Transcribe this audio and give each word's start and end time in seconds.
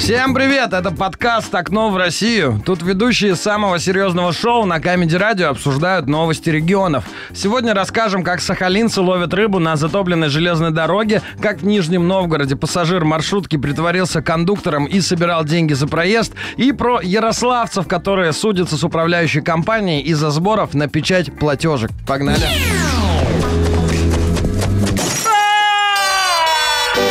Всем 0.00 0.32
привет! 0.32 0.72
Это 0.72 0.90
подкаст 0.90 1.54
«Окно 1.54 1.90
в 1.90 1.96
Россию». 1.98 2.60
Тут 2.64 2.82
ведущие 2.82 3.36
самого 3.36 3.78
серьезного 3.78 4.32
шоу 4.32 4.64
на 4.64 4.80
Камеди 4.80 5.14
Радио 5.14 5.50
обсуждают 5.50 6.06
новости 6.06 6.48
регионов. 6.48 7.04
Сегодня 7.34 7.74
расскажем, 7.74 8.24
как 8.24 8.40
сахалинцы 8.40 9.02
ловят 9.02 9.34
рыбу 9.34 9.58
на 9.58 9.76
затопленной 9.76 10.30
железной 10.30 10.70
дороге, 10.70 11.20
как 11.42 11.58
в 11.58 11.66
Нижнем 11.66 12.08
Новгороде 12.08 12.56
пассажир 12.56 13.04
маршрутки 13.04 13.56
притворился 13.56 14.22
кондуктором 14.22 14.86
и 14.86 15.02
собирал 15.02 15.44
деньги 15.44 15.74
за 15.74 15.86
проезд, 15.86 16.32
и 16.56 16.72
про 16.72 17.02
ярославцев, 17.02 17.86
которые 17.86 18.32
судятся 18.32 18.78
с 18.78 18.82
управляющей 18.82 19.42
компанией 19.42 20.00
из-за 20.00 20.30
сборов 20.30 20.72
на 20.72 20.88
печать 20.88 21.30
платежек. 21.38 21.90
Погнали! 22.06 22.46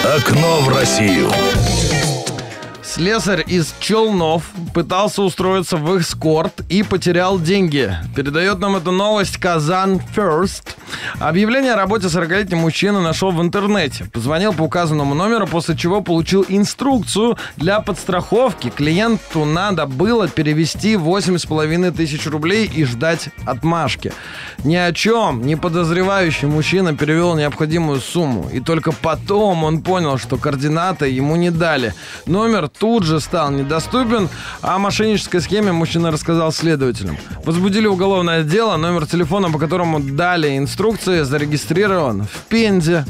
Окно 0.03 0.61
в 0.61 0.69
Россию. 0.75 1.29
Слесарь 2.99 3.45
из 3.47 3.73
Челнов 3.79 4.43
пытался 4.73 5.21
устроиться 5.21 5.77
в 5.77 5.97
эскорт 5.97 6.65
и 6.67 6.83
потерял 6.83 7.39
деньги. 7.39 7.95
Передает 8.13 8.59
нам 8.59 8.75
эту 8.75 8.91
новость 8.91 9.37
Казан 9.37 10.01
First. 10.13 10.75
Объявление 11.19 11.73
о 11.73 11.75
работе 11.77 12.07
40-летний 12.07 12.57
мужчина 12.57 12.99
нашел 12.99 13.31
в 13.31 13.41
интернете. 13.41 14.03
Позвонил 14.11 14.51
по 14.51 14.63
указанному 14.63 15.15
номеру, 15.15 15.47
после 15.47 15.77
чего 15.77 16.01
получил 16.01 16.45
инструкцию 16.49 17.37
для 17.55 17.79
подстраховки. 17.79 18.69
Клиенту 18.69 19.45
надо 19.45 19.85
было 19.85 20.27
перевести 20.27 20.95
8,5 20.95 21.91
тысяч 21.91 22.27
рублей 22.27 22.65
и 22.65 22.83
ждать 22.83 23.29
отмашки. 23.45 24.11
Ни 24.65 24.75
о 24.75 24.91
чем 24.91 25.45
не 25.45 25.55
подозревающий 25.55 26.49
мужчина 26.49 26.97
перевел 26.97 27.35
необходимую 27.35 28.01
сумму. 28.01 28.49
И 28.51 28.59
только 28.59 28.91
потом 28.91 29.63
он 29.63 29.83
понял, 29.83 30.17
что 30.17 30.35
координаты 30.35 31.07
ему 31.07 31.37
не 31.37 31.49
дали. 31.49 31.93
Номер 32.25 32.67
тут 32.67 32.88
же 32.97 33.19
стал 33.19 33.51
недоступен, 33.51 34.29
а 34.61 34.75
о 34.75 34.79
мошеннической 34.79 35.41
схеме 35.41 35.71
мужчина 35.71 36.11
рассказал 36.11 36.51
следователям. 36.51 37.17
Возбудили 37.45 37.87
уголовное 37.87 38.43
дело, 38.43 38.77
номер 38.77 39.05
телефона, 39.05 39.51
по 39.51 39.59
которому 39.59 39.99
дали 39.99 40.57
инструкции, 40.57 41.21
зарегистрирован 41.21 42.23
в 42.23 42.49
Пензе. 42.49 43.05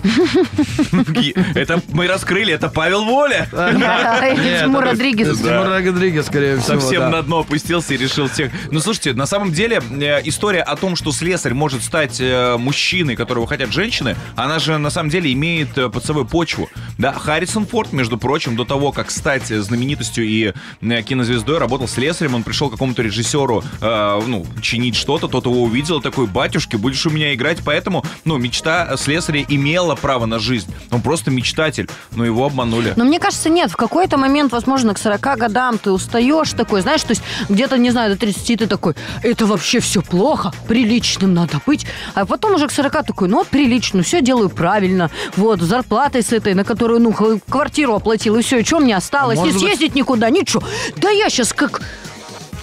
Это 1.55 1.81
мы 1.89 2.07
раскрыли, 2.07 2.53
это 2.53 2.69
Павел 2.69 3.05
Воля. 3.05 3.47
Тимур 3.51 4.83
Родригес. 4.83 5.39
Тимур 5.39 5.67
Родригес, 5.67 6.25
скорее 6.25 6.57
всего. 6.57 6.79
Совсем 6.79 7.11
на 7.11 7.21
дно 7.21 7.39
опустился 7.39 7.93
и 7.93 7.97
решил 7.97 8.27
всех. 8.27 8.51
Ну, 8.71 8.79
слушайте, 8.79 9.13
на 9.13 9.25
самом 9.25 9.51
деле 9.51 9.81
э, 9.91 10.21
история 10.25 10.61
о 10.61 10.75
том, 10.75 10.95
что 10.95 11.11
слесарь 11.11 11.53
может 11.53 11.83
стать 11.83 12.19
э, 12.19 12.57
мужчиной, 12.57 13.15
которого 13.15 13.47
хотят 13.47 13.71
женщины, 13.71 14.15
она 14.35 14.59
же 14.59 14.77
на 14.77 14.89
самом 14.89 15.09
деле 15.09 15.31
имеет 15.33 15.77
э, 15.77 15.89
под 15.89 16.03
собой 16.05 16.25
почву. 16.25 16.69
Да, 16.97 17.13
Харрисон 17.13 17.65
Форд, 17.65 17.93
между 17.93 18.17
прочим, 18.17 18.55
до 18.55 18.65
того, 18.65 18.91
как 18.91 19.11
стать 19.11 19.51
знаменитостью 19.69 20.25
и 20.25 20.53
э, 20.81 21.01
кинозвездой, 21.03 21.57
работал 21.57 21.87
слесарем. 21.87 22.35
Он 22.35 22.43
пришел 22.43 22.67
к 22.69 22.73
какому-то 22.73 23.01
режиссеру, 23.01 23.63
э, 23.81 24.21
ну, 24.27 24.45
чинить 24.61 24.95
что-то, 24.95 25.27
тот 25.27 25.45
его 25.45 25.63
увидел, 25.63 26.01
такой, 26.01 26.27
батюшки, 26.27 26.75
будешь 26.75 27.05
у 27.05 27.09
меня 27.09 27.33
играть, 27.33 27.59
поэтому, 27.63 28.03
ну, 28.25 28.37
мечта 28.37 28.97
слесаря 28.97 29.43
имела 29.47 29.95
право 29.95 30.25
на 30.25 30.39
жизнь. 30.39 30.71
Он 30.91 31.01
просто 31.01 31.31
мечтатель, 31.31 31.89
но 32.15 32.25
его 32.25 32.45
обманули. 32.45 32.93
Но 32.95 33.05
мне 33.05 33.19
кажется, 33.19 33.49
нет, 33.49 33.71
в 33.71 33.77
какой-то 33.77 34.17
момент, 34.17 34.51
возможно, 34.51 34.93
к 34.93 34.97
40 34.99 35.37
годам 35.37 35.77
ты 35.77 35.91
устаешь 35.91 36.51
такой, 36.51 36.81
знаешь, 36.81 37.01
то 37.03 37.11
есть 37.11 37.21
где-то, 37.47 37.77
не 37.77 37.91
знаю, 37.91 38.13
до 38.13 38.19
30 38.19 38.59
ты 38.59 38.67
такой, 38.67 38.95
это 39.23 39.45
вообще 39.45 39.79
все 39.79 40.01
плохо, 40.01 40.51
приличным 40.67 41.33
надо 41.33 41.61
быть. 41.65 41.85
А 42.15 42.25
потом 42.25 42.55
уже 42.55 42.67
к 42.67 42.71
40 42.71 43.05
такой, 43.05 43.27
ну 43.29 43.37
вот 43.37 43.47
прилично, 43.47 44.03
все 44.03 44.21
делаю 44.21 44.49
правильно, 44.49 45.09
вот, 45.37 45.61
с 45.61 45.65
зарплатой 45.65 46.23
с 46.23 46.33
этой, 46.33 46.53
на 46.53 46.63
которую, 46.63 46.99
ну, 46.99 47.13
квартиру 47.49 47.93
оплатил, 47.93 48.35
и 48.35 48.41
все, 48.41 48.59
и 48.59 48.63
что 48.65 48.79
мне 48.79 48.95
осталось, 48.95 49.37
Может 49.37 49.53
не 49.53 49.58
быть- 49.58 49.58
съездить 49.59 49.95
никуда, 49.95 50.29
ничего. 50.29 50.63
Да 50.97 51.09
я 51.09 51.29
сейчас 51.29 51.53
как... 51.53 51.81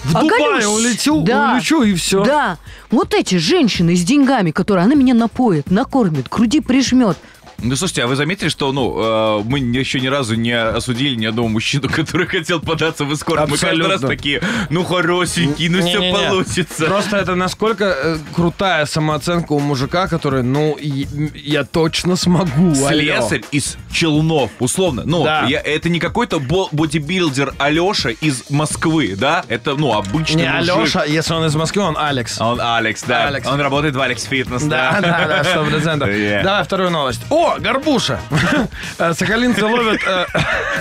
В 0.03 0.13
Дубай 0.13 0.41
оголюсь. 0.41 0.65
улетю, 0.65 1.21
Да. 1.23 1.53
улечу 1.55 1.81
и 1.81 1.93
все. 1.95 2.23
Да, 2.23 2.57
вот 2.91 3.13
эти 3.13 3.35
женщины 3.35 3.93
с 3.93 4.03
деньгами, 4.03 4.51
которые 4.51 4.85
она 4.85 4.95
меня 4.95 5.13
напоит, 5.13 5.69
накормит, 5.69 6.29
к 6.29 6.35
груди 6.37 6.61
прижмет. 6.61 7.17
Ну, 7.59 7.75
слушайте, 7.75 8.03
а 8.03 8.07
вы 8.07 8.15
заметили, 8.15 8.49
что, 8.49 8.71
ну, 8.71 9.39
э, 9.39 9.43
мы 9.45 9.57
еще 9.59 9.99
ни 9.99 10.07
разу 10.07 10.35
не 10.35 10.51
осудили 10.51 11.15
ни 11.15 11.25
одного 11.25 11.47
мужчину, 11.47 11.89
который 11.93 12.27
хотел 12.27 12.59
податься 12.59 13.03
в 13.03 13.13
эскорт. 13.13 13.49
Мы 13.49 13.57
каждый 13.57 13.81
раз 13.81 13.93
Абсолютно. 14.03 14.07
такие, 14.09 14.41
ну, 14.69 14.83
хорошенький, 14.83 15.67
ну, 15.69 15.79
все 15.79 15.99
Не-не-не. 15.99 16.13
получится. 16.29 16.85
Просто 16.85 17.17
это 17.17 17.33
насколько 17.35 17.85
э, 17.85 18.17
крутая 18.35 18.85
самооценка 18.85 19.53
у 19.53 19.59
мужика, 19.59 20.07
который, 20.07 20.43
ну, 20.43 20.77
я 20.79 21.63
точно 21.63 22.15
смогу. 22.15 22.73
алло. 22.73 22.89
Слесарь 22.89 23.43
из 23.51 23.77
Челнов, 23.91 24.51
условно. 24.59 25.01
Ну, 25.05 25.23
Да. 25.23 25.45
я- 25.47 25.59
это 25.61 25.89
не 25.89 25.99
какой-то 25.99 26.39
бо- 26.39 26.69
бодибилдер 26.71 27.53
Алеша 27.57 28.09
из 28.11 28.43
Москвы, 28.51 29.15
да? 29.17 29.43
Это, 29.47 29.73
ну, 29.75 29.93
обычный 29.93 30.43
Не 30.43 30.51
мужик. 30.51 30.75
Алеша, 30.75 31.03
если 31.05 31.33
он 31.33 31.45
из 31.45 31.55
Москвы, 31.55 31.81
он 31.81 31.97
Алекс. 31.97 32.39
Он 32.39 32.61
Алекс, 32.61 33.01
да. 33.03 33.27
Алекс. 33.27 33.47
Он 33.47 33.59
работает 33.59 33.95
в 33.95 34.01
Алекс 34.01 34.23
Фитнес, 34.25 34.61
Да, 34.63 34.99
да. 35.01 35.01
да, 35.01 35.27
да, 35.27 35.43
сто 35.43 35.65
процентов. 35.65 36.09
Yeah. 36.17 36.43
Давай 36.43 36.63
вторую 36.63 36.89
новость. 36.91 37.21
О, 37.29 37.46
горбуша. 37.59 38.19
Э, 38.99 39.13
Сахалинцы 39.13 39.63
ловят... 39.63 39.99
э, 40.07 40.25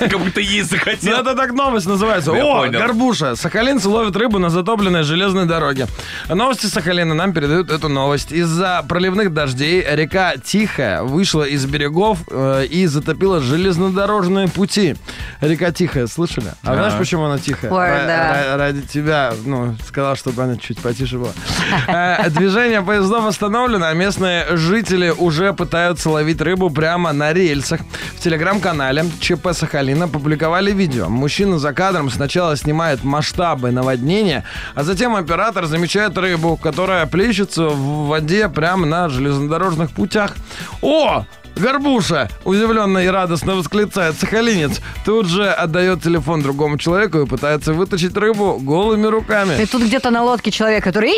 Как 0.09 0.19
будто 0.19 0.41
есть 0.41 0.73
Ну, 0.73 0.79
захотел. 0.79 1.19
это 1.21 1.35
так 1.35 1.53
новость 1.53 1.87
называется. 1.87 2.33
О, 2.33 2.67
горбуша. 2.69 3.37
Сахалинцы 3.37 3.89
ловят 3.89 4.17
рыбу 4.17 4.39
на 4.39 4.49
затопленной 4.51 5.03
железной 5.03 5.45
дороге. 5.47 5.87
Новости 6.29 6.67
Сахалина 6.67 7.15
нам 7.15 7.33
передают 7.33 7.71
эту 7.71 7.89
новость. 7.89 8.33
Из-за 8.33 8.83
проливных 8.89 9.35
дождей 9.35 9.85
река 9.87 10.35
Тихая 10.43 11.03
вышла 11.03 11.43
из 11.43 11.67
берегов 11.67 12.19
э, 12.31 12.65
и 12.71 12.87
затопила 12.87 13.41
железнодорожные 13.41 14.49
пути. 14.49 14.97
Река 15.41 15.73
Тихая, 15.73 16.07
слышали? 16.07 16.53
А 16.63 16.75
знаешь, 16.75 16.95
почему 16.99 17.25
она 17.25 17.39
тихая? 17.39 18.57
Ради 18.57 18.81
тебя, 18.83 19.33
ну, 19.45 19.77
сказал, 19.87 20.17
чтобы 20.17 20.43
она 20.43 20.57
чуть 20.57 20.79
потише 20.81 21.19
была. 21.19 21.33
Э, 21.89 22.31
Движение 22.31 22.81
поездов 22.83 23.27
остановлено, 23.27 23.87
а 23.87 23.93
местные 23.93 24.57
жители 24.57 25.11
уже 25.11 25.53
пытаются 25.53 26.09
ловить 26.11 26.41
рыбу 26.41 26.56
прямо 26.71 27.13
на 27.13 27.33
рельсах. 27.33 27.81
В 28.17 28.21
телеграм-канале 28.23 29.05
ЧП 29.21 29.49
Сахалина 29.53 30.09
публиковали 30.09 30.73
видео. 30.73 31.09
Мужчина 31.09 31.59
за 31.59 31.73
кадром 31.73 32.11
сначала 32.11 32.57
снимает 32.57 33.05
масштабы 33.05 33.71
наводнения, 33.71 34.45
а 34.75 34.83
затем 34.83 35.15
оператор 35.15 35.67
замечает 35.67 36.17
рыбу, 36.19 36.57
которая 36.57 37.07
плещется 37.07 37.69
в 37.69 38.07
воде 38.09 38.49
прямо 38.49 38.87
на 38.87 39.09
железнодорожных 39.09 39.91
путях. 39.91 40.35
О! 40.83 41.25
Горбуша! 41.57 42.29
Удивленно 42.45 42.99
и 42.99 43.07
радостно 43.07 43.55
восклицает 43.55 44.19
сахалинец. 44.19 44.81
Тут 45.07 45.27
же 45.27 45.49
отдает 45.49 46.03
телефон 46.03 46.43
другому 46.43 46.77
человеку 46.77 47.21
и 47.21 47.27
пытается 47.27 47.73
вытащить 47.73 48.15
рыбу 48.17 48.59
голыми 48.61 49.07
И 49.07 49.11
руками. 49.11 49.65
тут 49.65 49.83
где-то 49.83 50.11
на 50.11 50.23
лодке 50.23 50.51
человек, 50.51 50.85
который... 50.85 51.13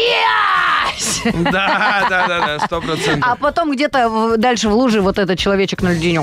«Ясь!» 0.98 1.22
Да, 1.50 2.06
да, 2.08 2.26
да, 2.28 2.46
да, 2.46 2.58
сто 2.64 2.80
процентов. 2.80 3.24
А 3.30 3.36
потом 3.36 3.72
где-то 3.72 4.36
дальше 4.36 4.68
в 4.68 4.74
луже 4.74 5.00
вот 5.00 5.18
этот 5.18 5.38
человечек 5.38 5.82
на 5.82 5.92
льдине. 5.92 6.20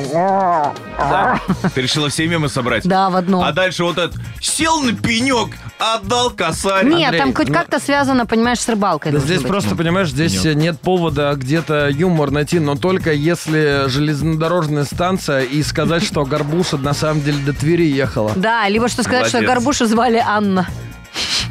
Ты 1.74 1.81
решила 1.81 2.09
все 2.09 2.28
мемы 2.28 2.50
собрать? 2.50 2.84
Да, 2.88 3.09
в 3.09 3.16
одном. 3.16 3.44
А 3.44 3.52
дальше 3.52 3.84
вот 3.84 3.97
этот 3.97 4.16
сел 4.41 4.81
на 4.81 4.94
пенек, 4.94 5.56
отдал 5.80 6.31
косарь. 6.31 6.86
Нет, 6.86 7.06
Андрей, 7.06 7.19
там 7.19 7.34
хоть 7.34 7.47
ну- 7.50 7.53
как-то 7.53 7.80
связано, 7.80 8.25
понимаешь, 8.25 8.59
с 8.59 8.68
рыбалкой. 8.68 9.12
Да 9.12 9.19
здесь 9.19 9.40
быть. 9.40 9.47
просто, 9.47 9.75
понимаешь, 9.75 10.09
здесь 10.09 10.44
Нет. 10.44 10.56
нет 10.56 10.80
повода 10.80 11.34
где-то 11.36 11.90
юмор 11.90 12.31
найти, 12.31 12.59
но 12.59 12.75
только 12.75 13.12
если 13.13 13.88
железнодорожная 13.88 14.86
станция 14.86 15.42
и 15.42 15.63
сказать, 15.63 16.03
что 16.03 16.25
Горбуша 16.25 16.78
на 16.78 16.94
самом 16.94 17.22
деле 17.22 17.38
до 17.40 17.53
Твери 17.53 17.86
ехала. 17.86 18.31
Да, 18.36 18.68
либо 18.69 18.88
что 18.88 19.03
сказать, 19.03 19.28
что. 19.28 19.42
Горбушу 19.42 19.86
звали 19.86 20.22
Анна 20.25 20.68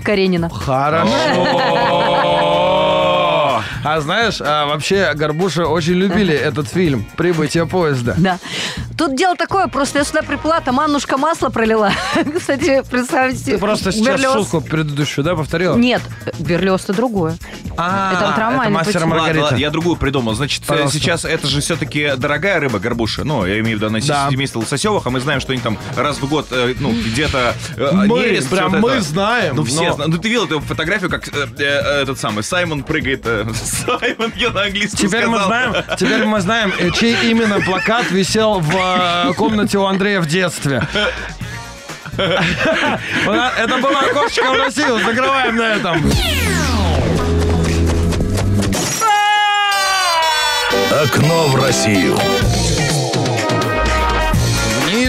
Каренина. 0.05 0.51
Хорошо. 0.51 1.09
А 3.85 4.01
знаешь, 4.01 4.41
а 4.41 4.65
вообще 4.67 5.13
Горбуша 5.15 5.67
очень 5.67 5.93
любили 5.93 6.35
этот 6.35 6.69
фильм 6.69 7.07
«Прибытие 7.17 7.67
поезда». 7.67 8.15
Да. 8.17 8.39
Тут 8.97 9.15
дело 9.15 9.37
такое, 9.37 9.67
просто 9.67 9.99
я 9.99 10.05
сюда 10.05 10.23
приплыла, 10.23 10.61
там 10.61 10.81
Аннушка 10.81 11.19
масло 11.19 11.51
пролила. 11.51 11.93
Кстати, 12.39 12.83
представьте. 12.91 13.53
Ты 13.53 13.59
просто 13.59 13.93
сейчас 13.93 14.21
Берлиоз. 14.21 14.35
шутку 14.35 14.61
предыдущую, 14.63 15.25
да, 15.25 15.35
повторила? 15.35 15.77
Нет, 15.77 16.01
Берлиоз-то 16.39 16.95
другое. 16.95 17.37
А, 17.77 18.13
Это 18.15 18.27
вот 18.29 18.39
роман, 18.39 18.61
это 18.63 18.71
мастер 18.71 19.07
Маргарита. 19.07 19.43
ладно, 19.45 19.57
я 19.57 19.71
другую 19.71 19.97
придумал. 19.97 20.35
Значит, 20.35 20.63
э, 20.63 20.67
Пожалуйста. 20.67 20.99
сейчас 20.99 21.25
это 21.25 21.47
же 21.49 21.61
все-таки 21.61 22.13
дорогая 22.17 22.61
рыба, 22.61 22.79
горбуша. 22.79 23.25
Ну, 23.25 23.45
я 23.45 23.59
имею 23.61 23.77
в 23.79 23.81
виду, 23.81 23.87
она 23.89 23.99
Да. 24.01 24.29
семейство 24.31 24.61
лососевых, 24.61 25.05
а 25.07 25.11
мы 25.11 25.21
знаем, 25.21 25.41
что 25.41 25.53
они 25.53 25.61
там 25.61 25.77
раз 25.97 26.19
в 26.19 26.29
год, 26.29 26.47
э, 26.53 26.75
ну, 26.79 26.93
где-то 26.93 27.55
э, 27.77 27.91
Мы, 27.93 28.09
нерест, 28.21 28.49
прям 28.51 28.73
мы 28.81 28.91
это. 28.93 29.01
знаем. 29.03 29.57
Ну, 29.57 29.65
все 29.65 29.89
но- 29.89 29.95
знают. 29.95 30.13
Ну, 30.15 30.19
ты 30.19 30.29
видел 30.29 30.45
эту 30.47 30.61
фотографию, 30.61 31.11
как 31.11 31.27
э, 31.29 31.47
э, 31.59 32.03
этот 32.03 32.19
самый 32.21 32.45
Саймон 32.45 32.85
прыгает. 32.85 33.23
э, 33.27 33.45
Саймон, 33.87 34.33
я 34.37 34.51
на 34.51 34.63
английском 34.63 35.09
Теперь 35.09 35.27
мы 35.27 35.39
знаем, 35.43 35.75
теперь 35.99 36.25
мы 36.25 36.41
знаем, 36.41 36.73
чей 36.95 37.17
именно 37.31 37.61
плакат 37.61 38.11
висел 38.11 38.61
в 38.61 38.73
э, 38.77 39.33
комнате 39.35 39.79
у 39.79 39.85
Андрея 39.85 40.21
в 40.21 40.27
детстве. 40.27 40.87
Это 42.17 43.79
было 43.83 43.99
окошечко 44.01 44.53
в 44.53 44.57
Россию. 44.57 45.01
Закрываем 45.05 45.57
на 45.57 45.75
этом. 45.75 46.01
Окно 51.03 51.49
в 51.49 51.57
Россию. 51.57 52.17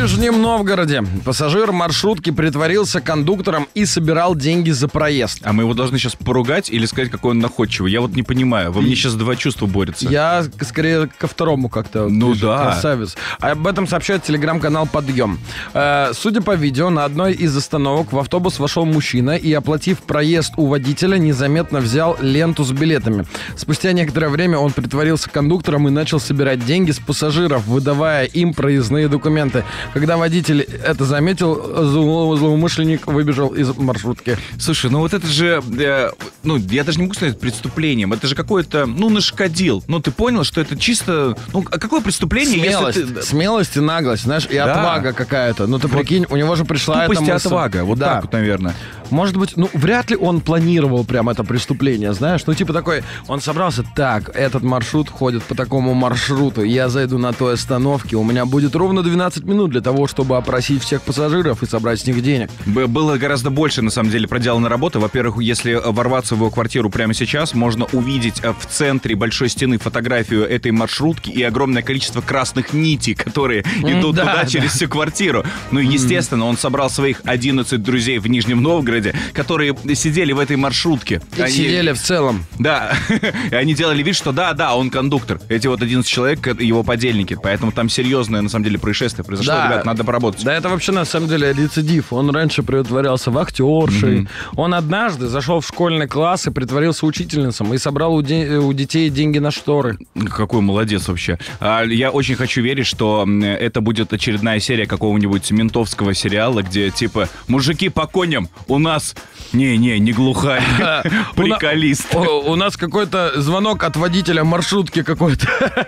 В 0.05 0.07
Нижнем 0.07 0.39
Новгороде 0.39 1.03
пассажир 1.25 1.71
маршрутки 1.71 2.29
притворился 2.29 3.01
кондуктором 3.01 3.67
и 3.73 3.87
собирал 3.87 4.35
деньги 4.35 4.69
за 4.69 4.87
проезд. 4.87 5.39
А 5.41 5.51
мы 5.51 5.63
его 5.63 5.73
должны 5.73 5.97
сейчас 5.97 6.15
поругать 6.15 6.69
или 6.69 6.85
сказать, 6.85 7.09
какой 7.09 7.31
он 7.31 7.39
находчивый? 7.39 7.91
Я 7.91 8.01
вот 8.01 8.11
не 8.11 8.21
понимаю. 8.21 8.71
Во 8.71 8.81
мне 8.81 8.93
сейчас 8.95 9.15
два 9.15 9.35
чувства 9.35 9.65
борются. 9.65 10.07
Я 10.07 10.45
скорее 10.61 11.07
ко 11.07 11.25
второму 11.25 11.69
как-то. 11.69 12.07
Ну 12.07 12.29
ближе, 12.29 12.45
да. 12.45 12.65
Красавец. 12.65 13.17
Об 13.39 13.65
этом 13.65 13.87
сообщает 13.87 14.21
телеграм-канал 14.21 14.85
«Подъем». 14.85 15.39
Э, 15.73 16.11
судя 16.13 16.43
по 16.43 16.53
видео, 16.53 16.91
на 16.91 17.03
одной 17.03 17.33
из 17.33 17.57
остановок 17.57 18.13
в 18.13 18.19
автобус 18.19 18.59
вошел 18.59 18.85
мужчина 18.85 19.35
и, 19.35 19.51
оплатив 19.53 20.03
проезд 20.03 20.53
у 20.57 20.67
водителя, 20.67 21.17
незаметно 21.17 21.79
взял 21.79 22.15
ленту 22.21 22.63
с 22.63 22.71
билетами. 22.71 23.25
Спустя 23.57 23.91
некоторое 23.91 24.29
время 24.29 24.59
он 24.59 24.71
притворился 24.71 25.31
кондуктором 25.31 25.87
и 25.87 25.91
начал 25.91 26.19
собирать 26.19 26.63
деньги 26.63 26.91
с 26.91 26.99
пассажиров, 26.99 27.65
выдавая 27.65 28.25
им 28.25 28.53
проездные 28.53 29.07
документы. 29.07 29.63
Когда 29.95 30.17
водитель 30.17 30.61
это 30.61 31.05
заметил, 31.05 31.55
зло- 31.55 32.35
злоумышленник 32.35 33.07
выбежал 33.07 33.55
из 33.55 33.73
маршрутки. 33.77 34.37
Слушай, 34.59 34.91
ну 34.91 34.99
вот 34.99 35.13
это 35.13 35.25
же, 35.25 35.63
э, 35.79 36.09
ну, 36.43 36.57
я 36.57 36.83
даже 36.83 36.97
не 36.97 37.03
могу 37.05 37.13
сказать 37.13 37.39
преступлением. 37.39 38.11
Это 38.11 38.27
же 38.27 38.35
какое-то, 38.35 38.87
ну, 38.87 39.09
нашкодил. 39.09 39.85
Ну, 39.87 40.01
ты 40.01 40.11
понял, 40.11 40.43
что 40.43 40.59
это 40.59 40.77
чисто, 40.77 41.37
ну, 41.53 41.63
а 41.71 41.79
какое 41.79 42.01
преступление, 42.01 42.59
Смелость, 42.59 42.97
если 42.97 43.13
ты... 43.13 43.21
смелость 43.21 43.77
и 43.77 43.79
наглость, 43.79 44.23
знаешь, 44.23 44.45
и 44.49 44.55
Да. 44.55 44.73
отвага 44.73 45.13
какая-то. 45.13 45.65
Ну 45.65 45.79
ты 45.79 45.87
прикинь, 45.87 46.25
у 46.29 46.35
него 46.35 46.55
же 46.57 46.65
пришла 46.65 47.05
эта 47.05 47.13
и 47.13 47.17
мысль. 47.19 47.31
отвага, 47.31 47.85
вот 47.85 47.97
Да. 47.97 48.15
так 48.15 48.23
вот, 48.25 48.33
наверное. 48.33 48.75
Может 49.11 49.37
быть, 49.37 49.53
ну 49.55 49.69
вряд 49.73 50.09
ли 50.09 50.17
он 50.17 50.41
планировал 50.41 51.05
прям 51.05 51.29
это 51.29 51.45
преступление, 51.45 52.11
знаешь? 52.13 52.41
Ну 52.47 52.53
типа 52.53 52.73
такой, 52.73 53.03
он 53.27 53.39
собрался, 53.39 53.85
так, 53.95 54.29
этот 54.35 54.63
маршрут 54.63 55.09
ходит 55.09 55.43
по 55.43 55.55
такому 55.55 55.93
маршруту, 55.93 56.63
я 56.63 56.89
зайду 56.89 57.17
на 57.17 57.31
той 57.31 57.53
остановке, 57.53 58.17
у 58.17 58.23
меня 58.25 58.45
будет 58.45 58.75
ровно 58.75 59.01
12 59.03 59.45
минут 59.45 59.69
для 59.71 59.81
того, 59.85 60.07
чтобы 60.07 60.35
опросить 60.35 60.81
всех 60.81 61.03
пассажиров 61.03 61.61
и 61.61 61.67
собрать 61.67 61.99
с 61.99 62.07
них 62.07 62.19
денег. 62.23 62.49
Было 62.65 63.17
гораздо 63.17 63.51
больше, 63.51 63.83
на 63.83 63.91
самом 63.91 64.09
деле, 64.09 64.27
проделано 64.27 64.67
работы. 64.67 64.97
Во-первых, 64.97 65.43
если 65.43 65.73
э, 65.73 65.91
ворваться 65.91 66.33
в 66.33 66.39
его 66.39 66.49
квартиру 66.49 66.89
прямо 66.89 67.13
сейчас, 67.13 67.53
можно 67.53 67.85
увидеть 67.93 68.39
э, 68.41 68.51
в 68.51 68.65
центре 68.65 69.15
большой 69.15 69.47
стены 69.47 69.77
фотографию 69.77 70.43
этой 70.43 70.71
маршрутки 70.71 71.29
и 71.29 71.43
огромное 71.43 71.83
количество 71.83 72.21
красных 72.21 72.73
нитей, 72.73 73.13
которые 73.13 73.61
идут 73.61 74.15
да, 74.15 74.21
туда 74.23 74.35
да. 74.41 74.45
через 74.47 74.71
всю 74.71 74.89
квартиру. 74.89 75.45
Ну, 75.69 75.79
и, 75.79 75.85
естественно, 75.85 76.45
он 76.45 76.57
собрал 76.57 76.89
своих 76.89 77.21
11 77.23 77.83
друзей 77.83 78.17
в 78.17 78.25
Нижнем 78.25 78.63
Новгороде, 78.63 79.13
которые 79.33 79.75
сидели 79.93 80.31
в 80.31 80.39
этой 80.39 80.55
маршрутке. 80.55 81.21
И 81.37 81.41
Они- 81.41 81.53
сидели 81.53 81.91
в 81.91 82.01
целом. 82.01 82.43
Да, 82.57 82.95
и 83.51 83.53
они 83.53 83.75
делали 83.75 84.01
вид, 84.01 84.15
что 84.15 84.31
да, 84.31 84.53
да, 84.53 84.75
он 84.75 84.89
кондуктор. 84.89 85.39
Эти 85.47 85.67
вот 85.67 85.83
11 85.83 86.09
человек, 86.09 86.59
его 86.59 86.81
подельники. 86.81 87.37
Поэтому 87.39 87.71
там 87.71 87.87
серьезное, 87.87 88.41
на 88.41 88.49
самом 88.49 88.63
деле, 88.65 88.79
происшествие 88.79 89.23
произошло. 89.23 89.53
Да. 89.53 89.74
Ребят, 89.75 89.85
надо 89.85 90.03
поработать. 90.03 90.43
Да 90.43 90.53
это 90.53 90.69
вообще 90.69 90.91
на 90.91 91.05
самом 91.05 91.27
деле 91.29 91.53
рецидив. 91.53 92.11
Он 92.13 92.29
раньше 92.29 92.63
притворялся 92.63 93.31
вахтершей. 93.31 94.27
Он 94.55 94.73
однажды 94.73 95.27
зашел 95.27 95.59
в 95.59 95.67
школьный 95.67 96.07
класс 96.07 96.47
и 96.47 96.51
притворился 96.51 97.05
учительницей 97.05 97.65
и 97.73 97.77
собрал 97.77 98.15
у, 98.15 98.21
де- 98.21 98.57
у 98.57 98.73
детей 98.73 99.09
деньги 99.09 99.39
на 99.39 99.51
шторы. 99.51 99.97
Какой 100.29 100.61
молодец 100.61 101.07
вообще. 101.07 101.37
А, 101.59 101.83
я 101.83 102.11
очень 102.11 102.35
хочу 102.35 102.61
верить, 102.61 102.85
что 102.87 103.25
это 103.43 103.81
будет 103.81 104.13
очередная 104.13 104.59
серия 104.59 104.85
какого-нибудь 104.87 105.51
ментовского 105.51 106.13
сериала, 106.13 106.61
где 106.63 106.89
типа 106.91 107.27
мужики 107.47 107.89
по 107.89 108.07
коням 108.07 108.49
у 108.67 108.77
нас... 108.79 109.15
Не-не, 109.53 109.99
не 109.99 110.11
глухарь. 110.11 110.63
Приколист. 111.35 112.13
У 112.15 112.55
нас 112.55 112.75
какой-то 112.77 113.39
звонок 113.41 113.83
от 113.83 113.95
водителя 113.95 114.43
маршрутки 114.43 115.03
какой-то. 115.03 115.47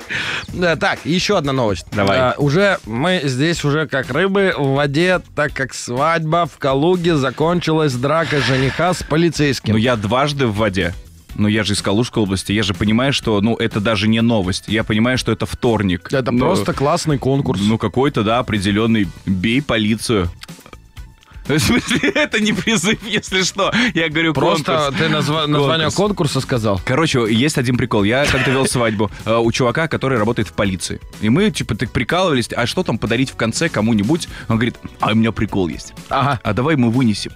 Да, 0.54 0.76
Так, 0.76 1.00
еще 1.06 1.38
одна 1.38 1.54
новость. 1.54 1.86
Давай. 1.92 2.18
А, 2.20 2.36
Уже 2.38 2.80
мы 2.86 3.22
здесь 3.24 3.64
уже 3.66 3.77
как 3.86 4.10
рыбы 4.10 4.54
в 4.58 4.74
воде, 4.74 5.22
так 5.36 5.54
как 5.54 5.74
свадьба 5.74 6.50
в 6.52 6.58
Калуге 6.58 7.16
закончилась 7.18 7.94
дракой 7.94 8.40
жениха 8.42 8.94
с 8.94 9.04
полицейским. 9.04 9.74
Ну, 9.74 9.78
я 9.78 9.96
дважды 9.96 10.48
в 10.48 10.56
воде. 10.56 10.94
Но 11.36 11.48
я 11.48 11.64
же 11.64 11.74
из 11.74 11.82
Калужской 11.84 12.24
области, 12.24 12.52
я 12.52 12.64
же 12.64 12.74
понимаю, 12.74 13.14
что, 13.14 13.40
ну, 13.42 13.56
это 13.56 13.80
даже 13.80 14.08
не 14.08 14.22
новость. 14.24 14.64
Я 14.68 14.84
понимаю, 14.84 15.20
что 15.20 15.32
это 15.32 15.46
вторник. 15.46 16.12
Это 16.12 16.32
Ну, 16.32 16.40
просто 16.40 16.74
классный 16.74 17.20
конкурс. 17.20 17.62
Ну, 17.62 17.78
какой-то, 17.78 18.24
да, 18.24 18.40
определенный 18.40 19.08
«бей 19.28 19.62
полицию». 19.62 20.32
В 21.58 21.60
смысле, 21.60 22.10
это 22.10 22.40
не 22.40 22.54
призыв, 22.54 23.00
если 23.06 23.44
что. 23.44 23.72
Я 23.94 24.10
говорю 24.10 24.34
Просто 24.34 24.76
конкурс. 24.78 24.98
ты 24.98 25.06
назва- 25.08 25.48
название 25.48 25.86
Конкурс. 25.88 25.96
конкурса 25.96 26.42
сказал. 26.42 26.82
Короче, 26.86 27.26
есть 27.30 27.58
один 27.58 27.78
прикол. 27.78 28.04
Я 28.04 28.26
как-то 28.26 28.52
вел 28.52 28.66
свадьбу 28.66 29.10
э, 29.26 29.36
у 29.36 29.52
чувака, 29.52 29.88
который 29.88 30.18
работает 30.18 30.48
в 30.50 30.54
полиции. 30.54 31.00
И 31.22 31.30
мы, 31.30 31.50
типа, 31.52 31.76
так 31.76 31.92
прикалывались, 31.92 32.50
а 32.56 32.66
что 32.68 32.84
там 32.84 32.98
подарить 32.98 33.32
в 33.32 33.36
конце 33.36 33.70
кому-нибудь? 33.70 34.28
Он 34.50 34.58
говорит, 34.58 34.76
а 35.00 35.12
у 35.12 35.16
меня 35.16 35.32
прикол 35.32 35.68
есть. 35.70 35.94
Ага. 36.10 36.40
А 36.44 36.54
давай 36.54 36.76
мы 36.76 36.90
вынесем 36.92 37.32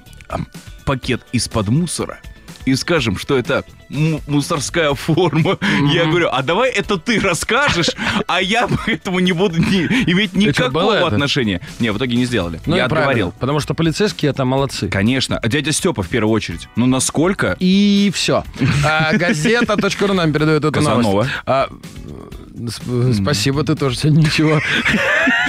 пакет 0.86 1.22
из-под 1.32 1.70
мусора 1.70 2.20
и 2.66 2.76
скажем, 2.76 3.18
что 3.18 3.38
это 3.38 3.64
му- 3.90 4.22
мусорская 4.28 4.94
форма. 4.94 5.58
Я 5.94 6.06
говорю, 6.06 6.30
а 6.32 6.42
давай 6.44 6.72
это 6.72 6.98
ты 6.98 7.20
расскажешь, 7.20 7.90
а 8.28 8.42
я 8.42 8.68
к 8.86 8.88
этому 8.90 9.20
не 9.20 9.32
буду 9.32 9.58
ни- 9.60 9.86
иметь 10.12 10.34
никакого 10.34 10.94
это? 10.94 11.08
отношения. 11.08 11.62
Не, 11.80 11.92
в 11.92 11.98
итоге 11.98 12.16
не 12.18 12.26
сделали. 12.26 12.60
Ну 12.66 12.76
я 12.76 12.86
отговорил. 12.86 13.34
Потому 13.40 13.60
что 13.60 13.74
полицейские 13.74 14.32
это 14.32 14.46
молодцы. 14.46 14.90
Конечно. 14.90 15.38
А 15.38 15.48
дядя 15.48 15.72
Степа 15.72 16.04
в 16.04 16.08
первую 16.10 16.34
очередь. 16.34 16.68
Ну, 16.76 16.86
насколько... 16.86 17.56
И 17.60 18.12
все. 18.14 18.44
Газета.ру 19.14 20.14
нам 20.14 20.32
передает 20.34 20.64
эту 20.64 20.72
Казанова. 20.72 21.02
новость. 21.02 21.30
А, 21.46 21.68
сп- 22.56 23.14
Спасибо, 23.22 23.64
ты 23.64 23.76
тоже 23.76 23.98
сегодня 23.98 24.22
ничего. 24.22 24.60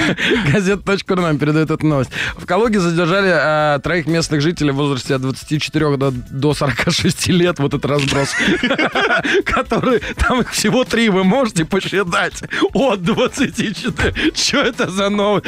Газета.ру 0.53 1.23
нам 1.23 1.39
передает 1.39 1.71
эту 1.71 1.87
новость. 1.87 2.11
В 2.37 2.47
Калуге 2.47 2.81
задержали 2.81 3.31
а, 3.33 3.79
троих 3.79 4.07
местных 4.07 4.41
жителей 4.41 4.73
в 4.73 4.77
возрасте 4.77 5.15
от 5.15 5.23
24 5.23 5.97
до, 5.97 6.11
до 6.11 6.55
46 6.55 7.29
лет. 7.29 7.59
Вот 7.59 7.75
этот 7.75 7.85
разброс. 7.91 8.35
Которые, 9.45 10.01
там 10.17 10.41
их 10.41 10.51
всего 10.51 10.85
три, 10.85 11.09
вы 11.09 11.25
можете 11.25 11.65
посчитать. 11.65 12.43
От 12.75 13.03
24. 13.03 14.33
Что 14.35 14.59
это 14.59 14.91
за 14.91 15.09
новость? 15.09 15.47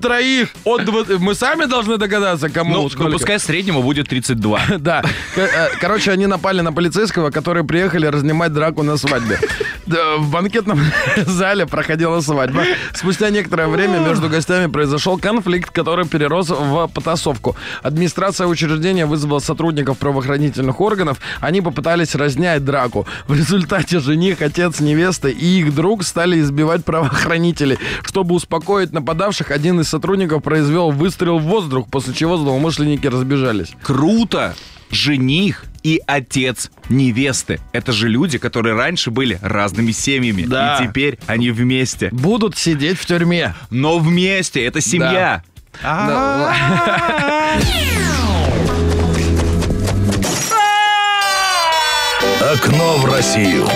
Троих 0.00 0.48
от 0.64 0.84
20. 0.84 1.18
Мы 1.20 1.34
сами 1.34 1.66
должны 1.66 1.96
догадаться, 1.96 2.48
кому 2.48 2.74
Ну, 2.74 2.90
ну, 2.98 3.10
пускай 3.12 3.38
среднему 3.38 3.82
будет 3.82 4.08
32. 4.08 4.60
Да. 4.78 5.02
Э, 5.36 5.68
Короче, 5.80 6.10
они 6.10 6.26
напали 6.26 6.60
на 6.62 6.72
полицейского, 6.72 7.30
которые 7.30 7.64
приехали 7.64 8.06
разнимать 8.06 8.52
драку 8.52 8.82
на 8.82 8.96
свадьбе. 8.96 9.38
В 9.86 10.30
банкетном 10.30 10.80
зале 11.26 11.66
проходила 11.66 12.20
свадьба. 12.20 12.64
Спустя 12.94 13.30
некоторое 13.30 13.66
время 13.66 13.79
между 13.86 14.28
гостями 14.28 14.70
произошел 14.70 15.18
конфликт, 15.18 15.70
который 15.70 16.06
перерос 16.06 16.50
в 16.50 16.88
потасовку. 16.88 17.56
Администрация 17.82 18.46
учреждения 18.46 19.06
вызвала 19.06 19.38
сотрудников 19.38 19.98
правоохранительных 19.98 20.80
органов. 20.80 21.18
Они 21.40 21.60
попытались 21.60 22.14
разнять 22.14 22.64
драку. 22.64 23.06
В 23.26 23.36
результате 23.36 24.00
жених, 24.00 24.42
отец 24.42 24.80
невесты 24.80 25.30
и 25.30 25.60
их 25.60 25.74
друг 25.74 26.04
стали 26.04 26.40
избивать 26.40 26.84
правоохранителей. 26.84 27.78
Чтобы 28.02 28.34
успокоить 28.34 28.92
нападавших, 28.92 29.50
один 29.50 29.80
из 29.80 29.88
сотрудников 29.88 30.42
произвел 30.42 30.90
выстрел 30.90 31.38
в 31.38 31.44
воздух, 31.44 31.86
после 31.90 32.14
чего 32.14 32.36
злоумышленники 32.36 33.06
разбежались. 33.06 33.72
Круто! 33.82 34.54
Жених 34.90 35.64
и 35.82 36.00
отец 36.06 36.70
невесты. 36.88 37.60
Это 37.72 37.92
же 37.92 38.08
люди, 38.08 38.38
которые 38.38 38.74
раньше 38.74 39.10
были 39.10 39.38
разными 39.40 39.92
семьями. 39.92 40.42
Да. 40.42 40.78
И 40.78 40.86
теперь 40.86 41.18
они 41.26 41.50
вместе. 41.50 42.08
Будут 42.12 42.58
сидеть 42.58 42.98
в 42.98 43.06
тюрьме. 43.06 43.54
Но 43.70 43.98
вместе. 43.98 44.64
Это 44.64 44.80
семья. 44.80 45.42
Окно 52.40 52.96
в 52.98 53.04
Россию. 53.04 53.66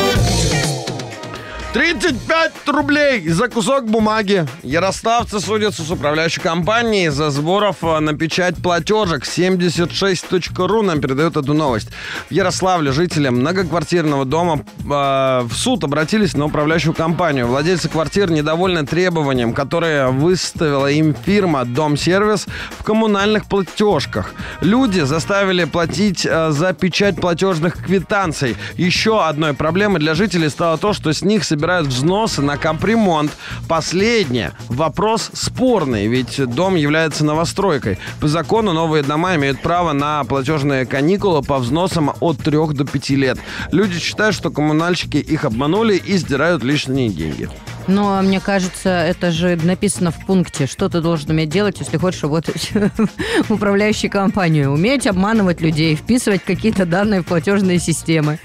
35 1.74 2.68
рублей 2.68 3.28
за 3.28 3.48
кусок 3.48 3.86
бумаги. 3.86 4.46
Ярославцы 4.62 5.40
судятся 5.40 5.82
с 5.82 5.90
управляющей 5.90 6.40
компанией 6.40 7.08
за 7.08 7.30
сборов 7.30 7.78
э, 7.82 7.98
на 7.98 8.14
печать 8.14 8.54
платежек. 8.62 9.24
76.ру 9.24 10.82
нам 10.82 11.00
передает 11.00 11.36
эту 11.36 11.52
новость. 11.52 11.88
В 12.30 12.32
Ярославле 12.32 12.92
жители 12.92 13.28
многоквартирного 13.28 14.24
дома 14.24 14.60
э, 14.60 14.84
в 14.84 15.52
суд 15.52 15.82
обратились 15.82 16.34
на 16.34 16.44
управляющую 16.44 16.94
компанию. 16.94 17.48
Владельцы 17.48 17.88
квартир 17.88 18.30
недовольны 18.30 18.86
требованием, 18.86 19.52
которое 19.52 20.10
выставила 20.10 20.88
им 20.88 21.12
фирма 21.26 21.64
«Дом-сервис» 21.64 22.46
в 22.78 22.84
коммунальных 22.84 23.46
платежках. 23.46 24.32
Люди 24.60 25.00
заставили 25.00 25.64
платить 25.64 26.24
э, 26.24 26.52
за 26.52 26.72
печать 26.72 27.16
платежных 27.16 27.84
квитанций. 27.84 28.56
Еще 28.76 29.24
одной 29.24 29.54
проблемой 29.54 29.98
для 29.98 30.14
жителей 30.14 30.50
стало 30.50 30.78
то, 30.78 30.92
что 30.92 31.12
с 31.12 31.22
них 31.22 31.44
собирают 31.64 31.86
взносы 31.86 32.42
на 32.42 32.58
капремонт. 32.58 33.32
Последнее. 33.68 34.52
Вопрос 34.68 35.30
спорный, 35.32 36.08
ведь 36.08 36.38
дом 36.54 36.74
является 36.74 37.24
новостройкой. 37.24 37.98
По 38.20 38.28
закону 38.28 38.74
новые 38.74 39.02
дома 39.02 39.36
имеют 39.36 39.62
право 39.62 39.94
на 39.94 40.22
платежные 40.24 40.84
каникулы 40.84 41.40
по 41.42 41.58
взносам 41.58 42.12
от 42.20 42.36
3 42.36 42.74
до 42.74 42.84
5 42.84 43.10
лет. 43.10 43.38
Люди 43.72 43.98
считают, 43.98 44.36
что 44.36 44.50
коммунальщики 44.50 45.16
их 45.16 45.46
обманули 45.46 45.96
и 45.96 46.18
сдирают 46.18 46.62
лишние 46.62 47.08
деньги. 47.08 47.48
Но 47.86 48.20
мне 48.20 48.40
кажется, 48.40 48.90
это 48.90 49.30
же 49.30 49.58
написано 49.62 50.10
в 50.10 50.26
пункте, 50.26 50.66
что 50.66 50.90
ты 50.90 51.00
должен 51.00 51.30
уметь 51.30 51.48
делать, 51.48 51.80
если 51.80 51.96
хочешь 51.96 52.22
работать 52.22 52.72
в 53.48 53.50
управляющей 53.50 54.10
компании. 54.10 54.66
Уметь 54.66 55.06
обманывать 55.06 55.62
людей, 55.62 55.96
вписывать 55.96 56.44
какие-то 56.44 56.84
данные 56.84 57.22
в 57.22 57.26
платежные 57.26 57.78
системы. 57.78 58.38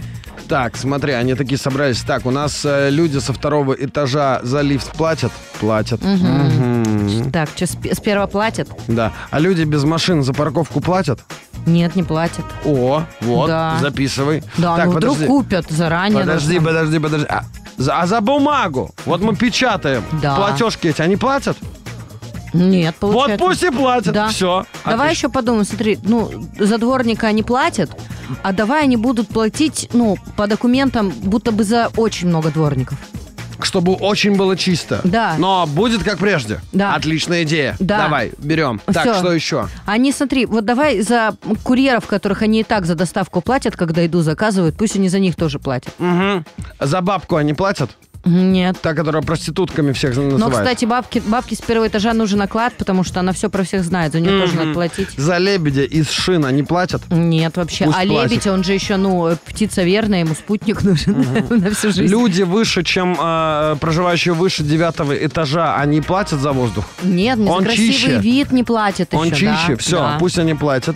Так, 0.50 0.78
смотри, 0.78 1.14
они 1.14 1.36
такие 1.36 1.60
собрались. 1.60 2.02
Так, 2.02 2.26
у 2.26 2.32
нас 2.32 2.66
э, 2.66 2.90
люди 2.90 3.20
со 3.20 3.34
второго 3.34 3.74
этажа 3.74 4.40
за 4.42 4.62
лифт 4.62 4.92
платят? 4.94 5.32
Платят. 5.60 6.02
Мгм. 6.02 7.32
Так, 7.32 7.50
что, 7.56 7.68
первого 8.02 8.26
платят? 8.26 8.68
Да. 8.88 9.14
А 9.30 9.40
люди 9.40 9.62
без 9.62 9.84
машин 9.84 10.24
за 10.24 10.34
парковку 10.34 10.82
платят? 10.82 11.20
Нет, 11.68 11.96
не 11.96 12.02
платят. 12.02 12.46
О, 12.66 13.04
вот, 13.22 13.48
Да. 13.48 13.78
записывай. 13.80 14.44
Да, 14.58 14.76
так, 14.76 14.86
ну 14.88 14.92
вдруг 14.94 15.14
подожди. 15.14 15.28
купят 15.28 15.66
заранее. 15.70 16.22
Подожди, 16.22 16.54
должны. 16.60 16.68
подожди, 16.68 17.00
подожди. 17.00 17.28
А 17.30 17.44
за, 17.78 18.00
а 18.00 18.08
за 18.08 18.20
бумагу? 18.20 18.90
Вот 19.06 19.22
мы 19.22 19.36
печатаем. 19.36 20.04
Да. 20.20 20.36
Платежки 20.36 20.88
эти, 20.88 21.02
они 21.04 21.16
платят? 21.16 21.58
Нет, 22.54 22.96
получается. 22.96 23.44
Вот 23.44 23.50
пусть 23.52 23.64
и 23.64 23.70
платят. 23.70 24.14
Да. 24.14 24.30
Все. 24.30 24.66
Давай 24.84 25.12
еще 25.12 25.30
подумаем, 25.30 25.66
смотри, 25.66 26.00
ну, 26.02 26.32
за 26.58 26.80
дворника 26.80 27.28
они 27.28 27.44
платят, 27.44 27.92
а 28.44 28.54
давай 28.54 28.84
они 28.84 28.98
будут 28.98 29.28
платить, 29.28 29.90
ну, 29.94 30.18
по 30.36 30.48
документам, 30.48 31.10
будто 31.10 31.52
бы 31.52 31.64
за 31.64 31.90
очень 31.98 32.28
много 32.28 32.52
дворников. 32.52 32.98
Чтобы 33.62 33.94
очень 33.94 34.38
было 34.38 34.56
чисто. 34.56 35.02
Да. 35.04 35.36
Но 35.38 35.68
будет 35.68 36.02
как 36.04 36.18
прежде. 36.20 36.62
Да. 36.72 36.96
Отличная 36.96 37.44
идея. 37.44 37.76
Да. 37.80 38.04
Давай, 38.04 38.32
берем. 38.38 38.80
Так, 38.86 39.04
Всё. 39.04 39.14
что 39.16 39.34
еще? 39.34 39.68
Они, 39.86 40.14
смотри, 40.14 40.46
вот 40.46 40.64
давай 40.64 41.02
за 41.02 41.36
курьеров, 41.64 42.08
которых 42.08 42.42
они 42.42 42.62
и 42.62 42.64
так 42.64 42.86
за 42.86 42.96
доставку 42.96 43.42
платят, 43.42 43.76
когда 43.76 44.02
еду 44.02 44.22
заказывают, 44.22 44.78
пусть 44.78 44.96
они 44.96 45.10
за 45.10 45.20
них 45.20 45.36
тоже 45.36 45.60
платят. 45.60 45.94
Мгм. 46.00 46.46
За 46.80 47.02
бабку 47.02 47.36
они 47.36 47.54
платят? 47.54 47.90
Нет. 48.26 48.78
Та, 48.82 48.94
которая 48.94 49.22
проститутками 49.22 49.92
всех 49.94 50.16
называет. 50.16 50.40
Но, 50.40 50.50
кстати, 50.50 50.86
бабки, 50.86 51.22
бабке 51.26 51.56
с 51.56 51.62
первого 51.62 51.88
этажа 51.88 52.14
нужен 52.14 52.42
оклад, 52.42 52.74
потому 52.78 53.04
что 53.04 53.20
она 53.20 53.32
все 53.32 53.50
про 53.50 53.64
всех 53.64 53.84
знает, 53.84 54.14
за 54.14 54.20
нее 54.20 54.40
тоже 54.40 54.56
надо 54.56 54.74
платить. 54.74 55.10
За 55.18 55.38
лебедя 55.38 55.84
из 55.84 56.10
шин 56.10 56.46
они 56.46 56.64
платят? 56.64 57.02
Нет, 57.10 57.56
вообще. 57.58 57.86
Пусть 57.86 57.98
а 57.98 58.06
платят. 58.06 58.32
лебедь, 58.32 58.48
он 58.48 58.64
же 58.64 58.74
еще, 58.74 58.98
ну, 58.98 59.36
птица 59.46 59.84
верная, 59.84 60.22
ему 60.22 60.34
спутник 60.34 60.84
нужен 60.84 61.26
на 61.50 61.72
всю 61.72 61.92
жизнь. 61.92 62.12
Люди 62.12 62.44
выше, 62.44 62.84
чем 62.84 63.18
э, 63.20 63.76
проживающие 63.80 64.34
выше 64.34 64.64
девятого 64.64 65.14
этажа, 65.14 65.76
они 65.78 66.02
платят 66.02 66.40
за 66.40 66.52
воздух? 66.52 66.86
Нет, 67.04 67.38
не 67.38 67.50
Он 67.50 67.60
за 67.60 67.66
красивый 67.66 67.94
чище. 67.94 68.20
вид 68.20 68.52
не 68.52 68.64
платят 68.64 69.14
Он 69.14 69.28
еще, 69.28 69.46
да, 69.46 69.58
чище, 69.58 69.76
все, 69.78 69.98
да. 69.98 70.18
пусть 70.20 70.38
они 70.38 70.54
платят. 70.54 70.96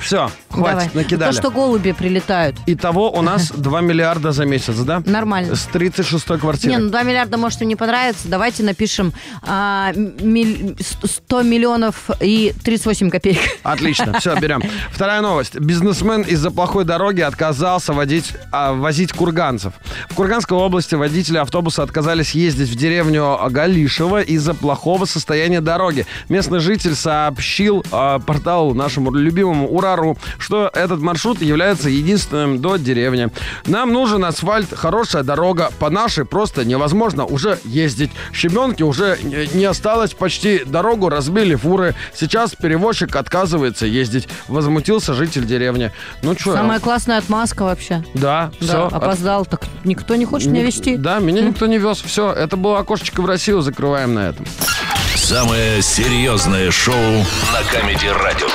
Все, 0.00 0.30
хватит, 0.52 0.90
Давай. 0.92 1.04
накидали. 1.04 1.32
То, 1.32 1.38
что 1.38 1.50
голуби 1.50 1.92
прилетают. 1.92 2.56
Итого 2.66 3.10
у 3.10 3.22
нас 3.22 3.50
2 3.54 3.80
миллиарда 3.80 4.32
за 4.32 4.44
месяц, 4.44 4.76
да? 4.78 5.02
Нормально. 5.04 5.56
С 5.56 5.66
36-й 5.72 6.38
квартиры. 6.38 6.72
Не, 6.72 6.78
ну 6.78 6.90
2 6.90 7.02
миллиарда 7.02 7.36
может 7.38 7.62
и 7.62 7.66
не 7.66 7.76
понравится. 7.76 8.28
Давайте 8.28 8.62
напишем 8.62 9.12
а, 9.42 9.92
миль- 9.94 10.76
100 10.80 11.42
миллионов 11.42 12.10
и 12.20 12.54
38 12.64 13.10
копеек. 13.10 13.40
Отлично, 13.62 14.18
все, 14.18 14.34
берем. 14.38 14.62
Вторая 14.90 15.20
новость. 15.20 15.58
Бизнесмен 15.58 16.22
из-за 16.22 16.50
плохой 16.50 16.84
дороги 16.84 17.20
отказался 17.20 17.92
водить, 17.92 18.32
а, 18.50 18.72
возить 18.72 19.12
курганцев. 19.12 19.72
В 20.10 20.14
Курганской 20.14 20.56
области 20.56 20.94
водители 20.94 21.38
автобуса 21.38 21.82
отказались 21.82 22.32
ездить 22.32 22.68
в 22.68 22.76
деревню 22.76 23.38
Галишево 23.50 24.20
из-за 24.22 24.54
плохого 24.54 25.04
состояния 25.04 25.60
дороги. 25.60 26.06
Местный 26.28 26.60
житель 26.60 26.94
сообщил 26.94 27.84
а, 27.90 28.18
порталу 28.18 28.74
нашему 28.74 29.12
любимому 29.12 29.68
Урару, 29.68 30.18
что 30.42 30.70
этот 30.74 31.00
маршрут 31.00 31.40
является 31.40 31.88
единственным 31.88 32.60
до 32.60 32.76
деревни. 32.76 33.30
Нам 33.66 33.92
нужен 33.92 34.24
асфальт, 34.24 34.68
хорошая 34.74 35.22
дорога. 35.22 35.70
По 35.78 35.88
нашей 35.90 36.24
просто 36.24 36.64
невозможно 36.64 37.24
уже 37.24 37.58
ездить. 37.64 38.10
Щебенки 38.34 38.82
уже 38.82 39.18
не 39.22 39.64
осталось 39.64 40.12
почти. 40.12 40.62
Дорогу 40.64 41.08
разбили 41.08 41.54
фуры. 41.54 41.94
Сейчас 42.14 42.54
перевозчик 42.54 43.14
отказывается 43.16 43.86
ездить. 43.86 44.28
Возмутился 44.48 45.14
житель 45.14 45.46
деревни. 45.46 45.92
Ну 46.22 46.34
что? 46.38 46.52
Самая 46.54 46.80
классная 46.80 47.18
отмазка 47.18 47.62
вообще. 47.62 48.04
Да, 48.14 48.50
Да, 48.60 48.66
все. 48.66 48.86
опоздал. 48.88 49.46
Так 49.46 49.62
никто 49.84 50.16
не 50.16 50.24
хочет 50.24 50.48
меня 50.48 50.64
вести. 50.64 50.96
Да, 50.96 51.18
меня 51.20 51.42
никто 51.42 51.66
не 51.66 51.78
вез. 51.78 52.02
Все, 52.04 52.32
это 52.32 52.56
было 52.56 52.78
окошечко 52.80 53.20
в 53.22 53.26
Россию. 53.26 53.62
Закрываем 53.62 54.14
на 54.14 54.28
этом. 54.30 54.46
Самое 55.14 55.82
серьезное 55.82 56.70
шоу 56.70 56.94
на 57.52 57.62
Камеди 57.70 58.06
Радио. 58.06 58.48